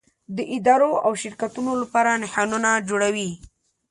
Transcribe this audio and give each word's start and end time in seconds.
د 0.35 0.39
ادارو 0.55 0.91
او 1.05 1.11
شرکتونو 1.21 1.71
لپاره 1.81 2.19
نښانونه 2.23 2.69
جوړوي. 2.89 3.31